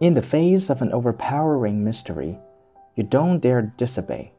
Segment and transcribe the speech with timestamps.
[0.00, 2.38] In the face of an overpowering mystery,
[2.96, 4.32] you don't dare disobey.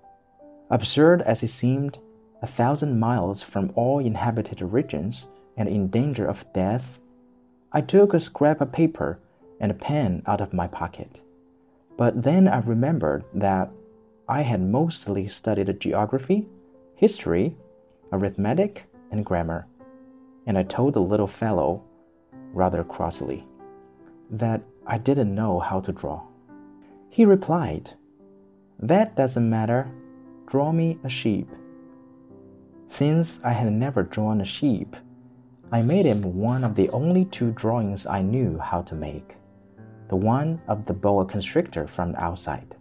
[0.69, 1.97] Absurd as it seemed,
[2.41, 6.99] a thousand miles from all inhabited regions and in danger of death,
[7.71, 9.19] I took a scrap of paper
[9.61, 11.21] and a pen out of my pocket.
[11.97, 13.71] But then I remembered that
[14.27, 16.49] I had mostly studied geography,
[16.95, 17.55] history,
[18.11, 19.67] arithmetic, and grammar,
[20.45, 21.81] and I told the little fellow,
[22.53, 23.47] rather crossly,
[24.31, 26.21] that I didn't know how to draw.
[27.09, 27.91] He replied,
[28.79, 29.89] That doesn't matter.
[30.47, 31.49] Draw me a sheep.
[32.87, 34.95] Since I had never drawn a sheep,
[35.71, 39.35] I made him one of the only two drawings I knew how to make
[40.07, 42.75] the one of the boa constrictor from the outside.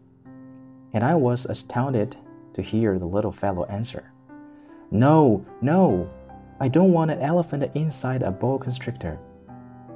[0.92, 2.16] And I was astounded
[2.52, 4.12] to hear the little fellow answer,
[4.90, 6.08] No, no,
[6.60, 9.18] I don't want an elephant inside a boa constrictor.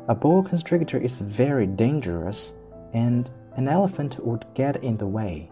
[0.08, 2.54] A boa constrictor is very dangerous,
[2.94, 5.50] and an elephant would get in the way.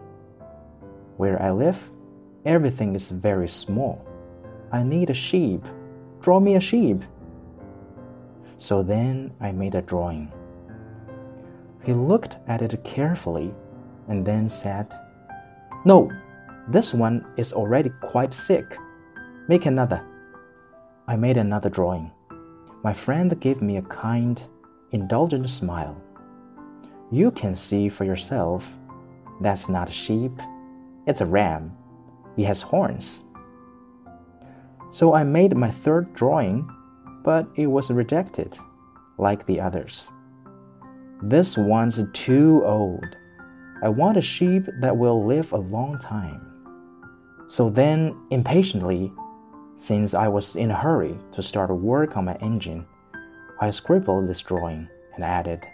[1.17, 1.91] Where I live,
[2.43, 4.03] everything is very small.
[4.71, 5.63] I need a sheep.
[6.21, 7.03] Draw me a sheep.
[8.57, 10.31] So then I made a drawing.
[11.83, 13.53] He looked at it carefully
[14.07, 14.91] and then said,
[15.85, 16.11] No,
[16.67, 18.75] this one is already quite sick.
[19.47, 20.01] Make another.
[21.07, 22.11] I made another drawing.
[22.83, 24.41] My friend gave me a kind,
[24.91, 26.01] indulgent smile.
[27.11, 28.77] You can see for yourself.
[29.41, 30.31] That's not a sheep,
[31.05, 31.71] it's a ram.
[32.35, 33.23] He has horns.
[34.91, 36.69] So I made my third drawing,
[37.23, 38.57] but it was rejected,
[39.17, 40.11] like the others.
[41.23, 43.17] This one's too old.
[43.83, 46.41] I want a sheep that will live a long time.
[47.47, 49.11] So then, impatiently,
[49.77, 52.83] since I was in a hurry to start work on my engine,
[53.61, 55.67] I scribbled this drawing and added,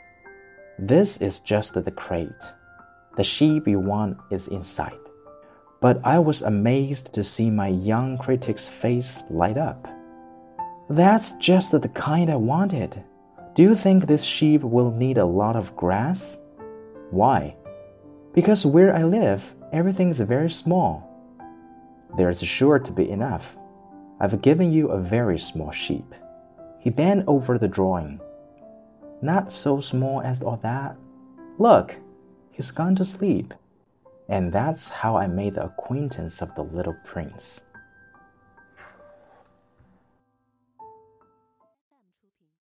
[0.77, 2.43] This is just the crate.
[3.15, 4.99] The sheep you want is inside.
[5.79, 9.87] But I was amazed to see my young critic's face light up.
[10.89, 13.01] That's just the kind I wanted.
[13.55, 16.37] Do you think this sheep will need a lot of grass?
[17.11, 17.55] Why?
[18.33, 21.09] Because where I live, everything is very small.
[22.17, 23.55] There's sure to be enough.
[24.23, 26.15] I've given you a very small sheep.
[26.79, 28.21] He bent over the drawing.
[29.21, 30.95] Not so small as all that.
[31.59, 31.97] Look,
[32.49, 33.53] he's gone to sleep.
[34.29, 37.65] And that's how I made the acquaintance of the little prince.